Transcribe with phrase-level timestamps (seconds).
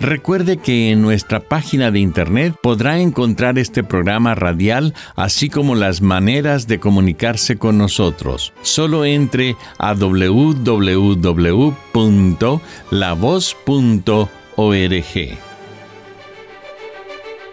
[0.00, 6.02] Recuerde que en nuestra página de internet podrá encontrar este programa radial, así como las
[6.02, 8.52] maneras de comunicarse con nosotros.
[8.62, 10.98] Solo entre a www.lavoz.org.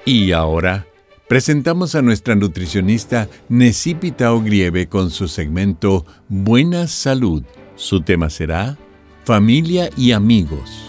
[0.05, 0.85] Y ahora
[1.27, 7.43] presentamos a nuestra nutricionista Necipita Ogrieve con su segmento Buena Salud.
[7.75, 8.77] Su tema será
[9.23, 10.84] Familia y Amigos.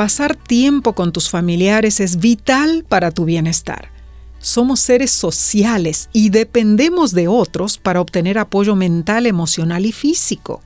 [0.00, 3.90] Pasar tiempo con tus familiares es vital para tu bienestar.
[4.38, 10.62] Somos seres sociales y dependemos de otros para obtener apoyo mental, emocional y físico.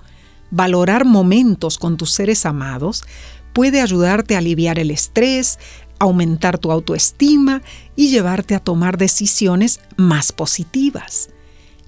[0.53, 3.03] Valorar momentos con tus seres amados
[3.53, 5.59] puede ayudarte a aliviar el estrés,
[5.99, 7.61] aumentar tu autoestima
[7.97, 11.29] y llevarte a tomar decisiones más positivas.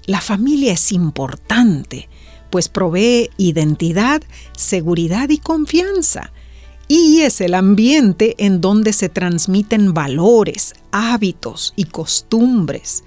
[0.05, 2.09] La familia es importante,
[2.49, 6.33] pues provee identidad, seguridad y confianza
[6.87, 13.03] y es el ambiente en donde se transmiten valores, hábitos y costumbres.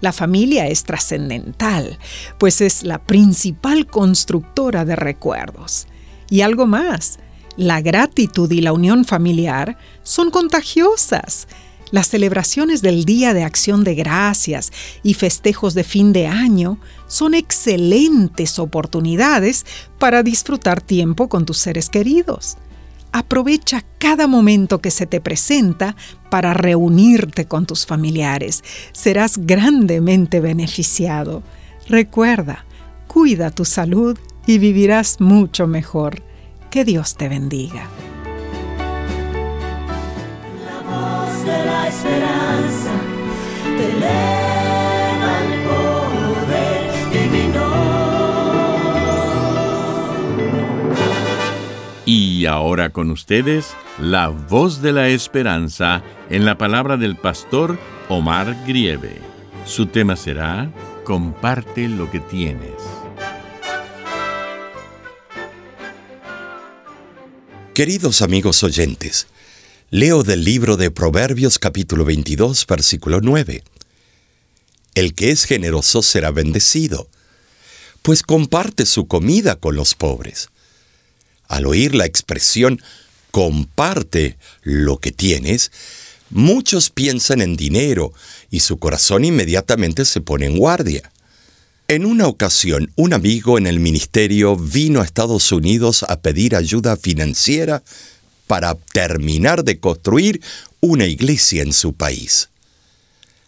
[0.00, 1.98] La familia es trascendental,
[2.38, 5.86] pues es la principal constructora de recuerdos.
[6.28, 7.20] Y algo más,
[7.56, 11.46] la gratitud y la unión familiar son contagiosas.
[11.92, 14.72] Las celebraciones del Día de Acción de Gracias
[15.04, 19.66] y festejos de fin de año son excelentes oportunidades
[19.98, 22.56] para disfrutar tiempo con tus seres queridos.
[23.12, 25.96] Aprovecha cada momento que se te presenta
[26.30, 28.64] para reunirte con tus familiares.
[28.92, 31.42] Serás grandemente beneficiado.
[31.88, 32.64] Recuerda,
[33.06, 36.22] cuida tu salud y vivirás mucho mejor.
[36.70, 37.86] Que Dios te bendiga.
[40.64, 43.01] La voz de la esperanza
[52.42, 53.68] Y ahora con ustedes,
[54.00, 59.20] la voz de la esperanza en la palabra del pastor Omar Grieve.
[59.64, 60.68] Su tema será
[61.04, 62.72] Comparte lo que tienes.
[67.74, 69.28] Queridos amigos oyentes,
[69.90, 73.62] leo del libro de Proverbios capítulo 22, versículo 9.
[74.96, 77.08] El que es generoso será bendecido,
[78.02, 80.48] pues comparte su comida con los pobres.
[81.52, 82.80] Al oír la expresión
[83.30, 85.70] comparte lo que tienes,
[86.30, 88.14] muchos piensan en dinero
[88.50, 91.12] y su corazón inmediatamente se pone en guardia.
[91.88, 96.96] En una ocasión, un amigo en el ministerio vino a Estados Unidos a pedir ayuda
[96.96, 97.82] financiera
[98.46, 100.40] para terminar de construir
[100.80, 102.48] una iglesia en su país.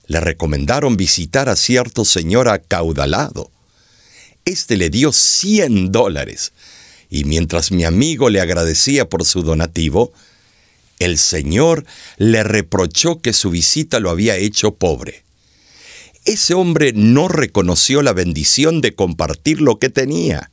[0.09, 3.51] Le recomendaron visitar a cierto señor acaudalado.
[4.45, 6.53] Este le dio 100 dólares
[7.15, 10.13] y mientras mi amigo le agradecía por su donativo,
[10.99, 11.87] el Señor
[12.17, 15.23] le reprochó que su visita lo había hecho pobre.
[16.25, 20.51] Ese hombre no reconoció la bendición de compartir lo que tenía.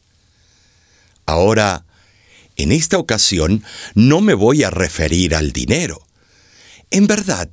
[1.25, 1.83] Ahora,
[2.57, 3.63] en esta ocasión
[3.95, 6.05] no me voy a referir al dinero.
[6.91, 7.49] En verdad,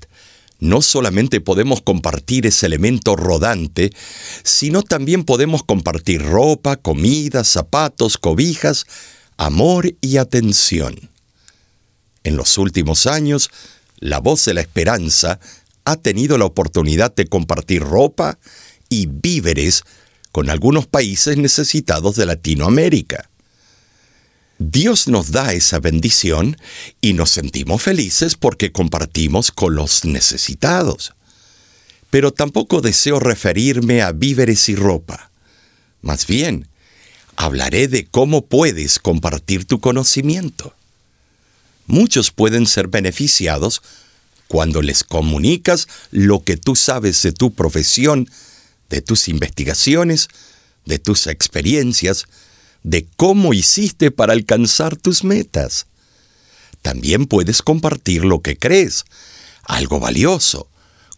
[0.58, 3.92] no solamente podemos compartir ese elemento rodante,
[4.42, 8.86] sino también podemos compartir ropa, comida, zapatos, cobijas,
[9.36, 11.10] amor y atención.
[12.24, 13.50] En los últimos años,
[14.00, 15.38] la voz de la esperanza
[15.84, 18.38] ha tenido la oportunidad de compartir ropa
[18.88, 19.84] y víveres
[20.32, 23.30] con algunos países necesitados de Latinoamérica.
[24.58, 26.56] Dios nos da esa bendición
[27.00, 31.14] y nos sentimos felices porque compartimos con los necesitados.
[32.10, 35.30] Pero tampoco deseo referirme a víveres y ropa.
[36.02, 36.68] Más bien,
[37.36, 40.74] hablaré de cómo puedes compartir tu conocimiento.
[41.86, 43.80] Muchos pueden ser beneficiados
[44.48, 48.28] cuando les comunicas lo que tú sabes de tu profesión,
[48.90, 50.28] de tus investigaciones,
[50.84, 52.26] de tus experiencias,
[52.82, 55.86] de cómo hiciste para alcanzar tus metas.
[56.82, 59.04] También puedes compartir lo que crees,
[59.64, 60.68] algo valioso,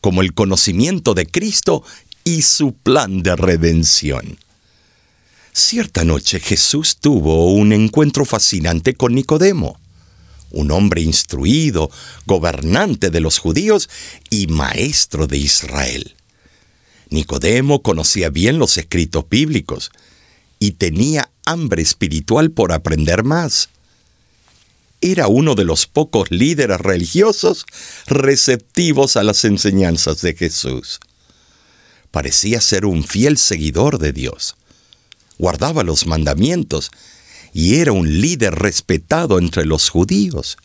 [0.01, 1.85] como el conocimiento de Cristo
[2.25, 4.39] y su plan de redención.
[5.53, 9.79] Cierta noche Jesús tuvo un encuentro fascinante con Nicodemo,
[10.51, 11.91] un hombre instruido,
[12.27, 13.89] gobernante de los judíos
[14.31, 16.15] y maestro de Israel.
[17.11, 19.91] Nicodemo conocía bien los escritos bíblicos
[20.59, 23.69] y tenía hambre espiritual por aprender más.
[25.00, 27.64] Era uno de los pocos líderes religiosos
[28.06, 31.00] receptivos a las enseñanzas de Jesús.
[32.11, 34.56] Parecía ser un fiel seguidor de Dios.
[35.38, 36.91] Guardaba los mandamientos
[37.53, 40.58] y era un líder respetado entre los judíos.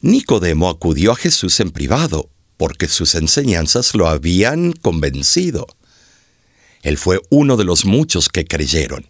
[0.00, 5.66] Nicodemo acudió a Jesús en privado porque sus enseñanzas lo habían convencido.
[6.82, 9.06] Él fue uno de los muchos que creyeron,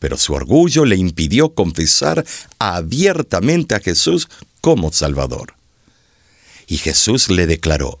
[0.00, 2.26] pero su orgullo le impidió confesar
[2.58, 4.28] abiertamente a Jesús
[4.60, 5.54] como Salvador.
[6.66, 8.00] Y Jesús le declaró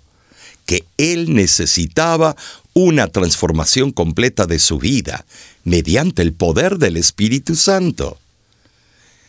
[0.66, 2.36] que él necesitaba
[2.72, 5.24] una transformación completa de su vida
[5.64, 8.18] mediante el poder del Espíritu Santo.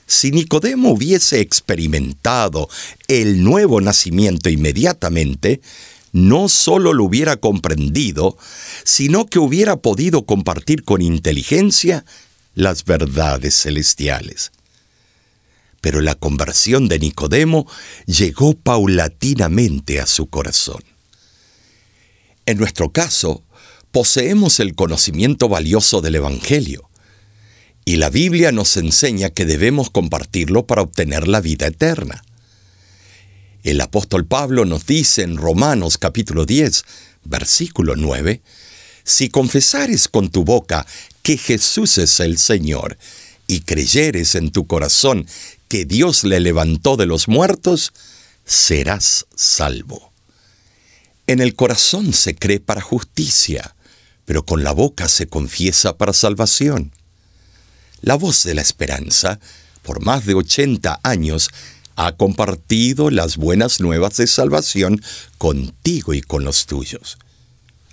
[0.07, 2.69] Si Nicodemo hubiese experimentado
[3.07, 5.61] el nuevo nacimiento inmediatamente,
[6.13, 8.37] no solo lo hubiera comprendido,
[8.83, 12.05] sino que hubiera podido compartir con inteligencia
[12.53, 14.51] las verdades celestiales.
[15.81, 17.67] Pero la conversión de Nicodemo
[18.05, 20.83] llegó paulatinamente a su corazón.
[22.45, 23.43] En nuestro caso,
[23.91, 26.89] poseemos el conocimiento valioso del Evangelio,
[27.83, 32.23] y la Biblia nos enseña que debemos compartirlo para obtener la vida eterna.
[33.63, 36.83] El apóstol Pablo nos dice en Romanos capítulo 10,
[37.23, 38.41] versículo 9,
[39.03, 40.85] Si confesares con tu boca
[41.23, 42.97] que Jesús es el Señor,
[43.47, 45.27] y creyeres en tu corazón
[45.67, 47.91] que Dios le levantó de los muertos,
[48.45, 50.11] serás salvo.
[51.27, 53.75] En el corazón se cree para justicia,
[54.25, 56.91] pero con la boca se confiesa para salvación.
[58.01, 59.39] La voz de la esperanza,
[59.81, 61.49] por más de 80 años,
[61.95, 65.01] ha compartido las buenas nuevas de salvación
[65.37, 67.17] contigo y con los tuyos.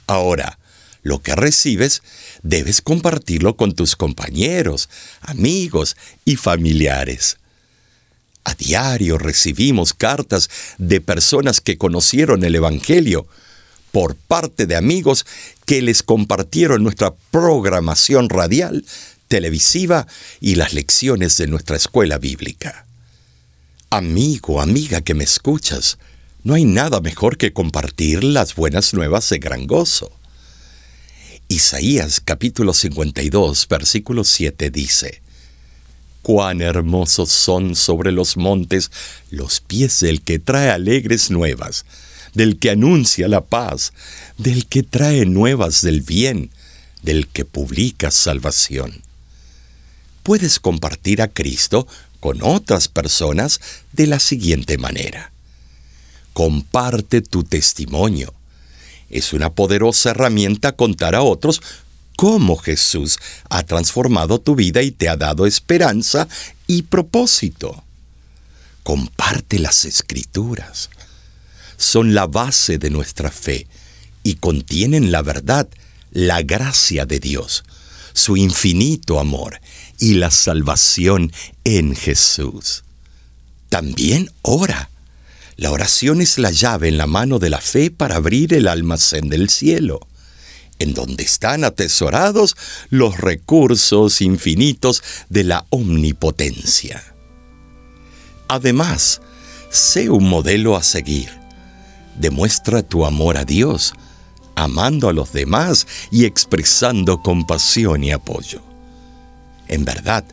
[0.07, 0.59] Ahora,
[1.03, 2.03] lo que recibes
[2.43, 4.89] debes compartirlo con tus compañeros,
[5.21, 7.39] amigos y familiares.
[8.45, 10.49] A diario recibimos cartas
[10.79, 13.27] de personas que conocieron el Evangelio
[13.93, 15.27] por parte de amigos
[15.67, 18.85] que les compartieron nuestra programación radial
[19.29, 20.07] televisiva
[20.41, 22.87] y las lecciones de nuestra escuela bíblica.
[23.91, 25.99] Amigo, amiga que me escuchas,
[26.43, 30.18] no hay nada mejor que compartir las buenas nuevas de gran gozo.
[31.49, 35.23] Isaías capítulo 52 versículo 7 dice,
[36.23, 38.91] Cuán hermosos son sobre los montes
[39.31, 41.85] los pies del que trae alegres nuevas,
[42.35, 43.93] del que anuncia la paz,
[44.37, 46.51] del que trae nuevas del bien,
[47.03, 49.03] del que publica salvación
[50.29, 51.89] puedes compartir a Cristo
[52.21, 53.63] con otras personas
[53.95, 55.33] de la siguiente manera.
[56.35, 58.35] Comparte tu testimonio.
[59.11, 61.63] Es una poderosa herramienta contar a otros
[62.17, 66.29] cómo Jesús ha transformado tu vida y te ha dado esperanza
[66.67, 67.85] y propósito.
[68.83, 70.91] Comparte las escrituras.
[71.77, 73.69] Son la base de nuestra fe
[74.25, 75.69] y contienen la verdad,
[76.11, 77.65] la gracia de Dios,
[78.15, 79.61] su infinito amor
[80.01, 81.33] y la salvación
[81.65, 82.83] en Jesús.
[83.69, 84.91] También ora.
[85.59, 89.29] La oración es la llave en la mano de la fe para abrir el almacén
[89.29, 89.99] del cielo,
[90.79, 92.57] en donde están atesorados
[92.91, 97.03] los recursos infinitos de la omnipotencia.
[98.47, 99.21] Además,
[99.69, 101.29] sé un modelo a seguir.
[102.17, 103.95] Demuestra tu amor a Dios,
[104.55, 108.63] amando a los demás y expresando compasión y apoyo.
[109.67, 110.25] En verdad,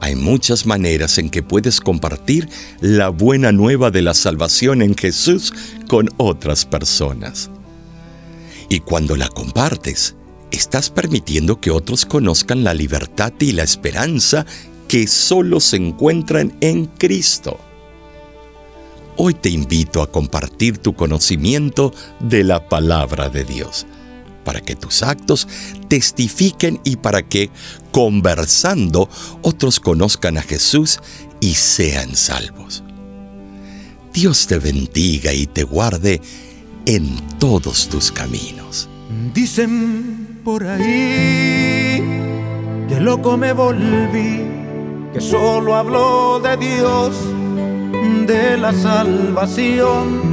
[0.00, 2.48] hay muchas maneras en que puedes compartir
[2.80, 5.52] la buena nueva de la salvación en Jesús
[5.88, 7.50] con otras personas.
[8.68, 10.16] Y cuando la compartes,
[10.50, 14.46] estás permitiendo que otros conozcan la libertad y la esperanza
[14.88, 17.58] que solo se encuentran en Cristo.
[19.16, 23.86] Hoy te invito a compartir tu conocimiento de la palabra de Dios
[24.44, 25.48] para que tus actos
[25.88, 27.50] testifiquen y para que,
[27.92, 29.08] conversando,
[29.42, 31.00] otros conozcan a Jesús
[31.40, 32.82] y sean salvos.
[34.12, 36.20] Dios te bendiga y te guarde
[36.86, 38.88] en todos tus caminos.
[39.32, 42.02] Dicen por ahí
[42.88, 44.40] que loco me volví,
[45.12, 47.14] que solo hablo de Dios,
[48.26, 50.30] de la salvación,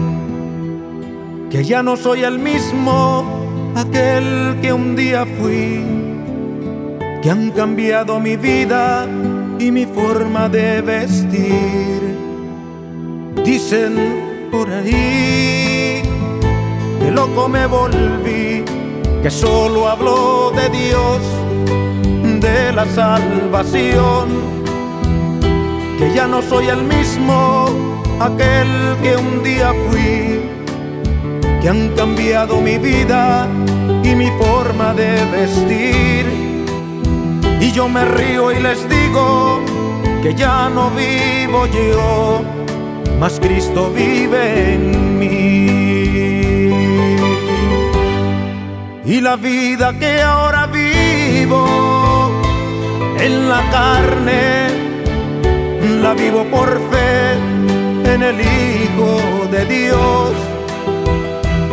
[1.51, 3.25] que ya no soy el mismo,
[3.77, 5.83] aquel que un día fui,
[7.21, 9.07] que han cambiado mi vida
[9.59, 12.01] y mi forma de vestir.
[13.45, 16.01] Dicen por ahí
[16.99, 18.63] que loco me volví,
[19.21, 21.21] que solo hablo de Dios,
[22.41, 24.25] de la salvación,
[25.99, 27.67] que ya no soy el mismo,
[28.19, 30.26] aquel que un día fui,
[31.67, 33.45] que han cambiado mi vida
[34.01, 36.25] y mi forma de vestir
[37.59, 39.59] y yo me río y les digo
[40.23, 42.41] que ya no vivo yo,
[43.19, 45.27] mas Cristo vive en mí.
[49.03, 52.31] Y la vida que ahora vivo
[53.19, 54.67] en la carne,
[56.01, 57.33] la vivo por fe
[58.13, 59.19] en el Hijo
[59.51, 60.46] de Dios,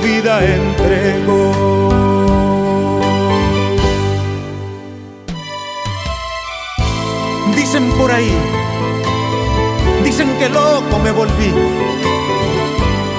[0.00, 1.52] vida entregó.
[7.54, 8.32] Dicen por ahí,
[10.04, 11.52] dicen que loco me volví,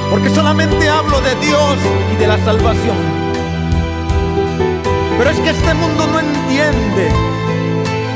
[0.09, 1.77] porque solamente hablo de Dios
[2.13, 2.97] y de la salvación.
[5.17, 7.09] Pero es que este mundo no entiende,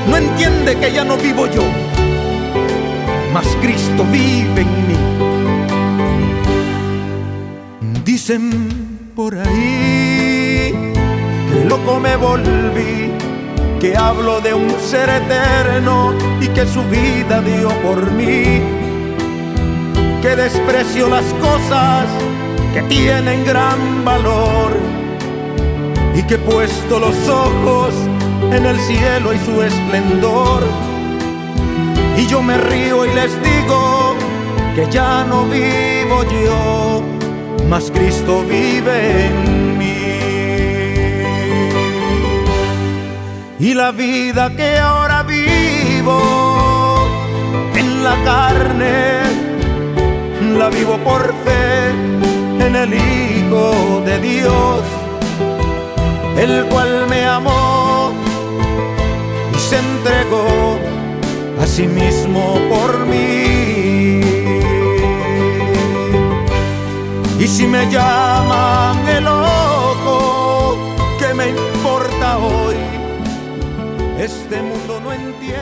[0.10, 1.64] no entiende que ya no vivo yo,
[3.34, 5.35] mas Cristo vive en mí.
[8.06, 10.72] Dicen por ahí
[11.50, 13.12] que loco me volví
[13.80, 18.62] que hablo de un ser eterno y que su vida dio por mí,
[20.22, 22.06] que desprecio las cosas
[22.76, 24.72] que tienen gran valor
[26.14, 27.94] y que he puesto los ojos
[28.52, 30.62] en el cielo y su esplendor.
[32.18, 34.16] Y yo me río y les digo
[34.76, 37.04] que ya no vivo yo,
[37.70, 40.06] mas Cristo vive en mí.
[43.60, 46.20] y la vida que ahora vivo
[47.76, 49.22] en la carne,
[50.56, 51.90] la vivo por fe
[52.66, 54.82] en el Hijo de Dios,
[56.38, 58.12] el cual me amó
[59.52, 60.78] y se entregó
[61.60, 63.45] a sí mismo por mí.
[67.46, 70.80] Y si me llaman el loco,
[71.20, 72.74] ¿qué me importa hoy?
[74.20, 75.60] este mundo no entiende.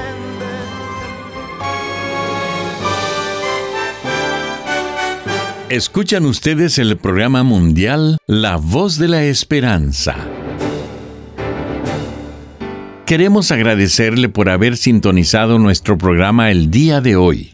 [5.67, 10.15] Escuchan ustedes el programa mundial La Voz de la Esperanza.
[13.05, 17.53] Queremos agradecerle por haber sintonizado nuestro programa el día de hoy.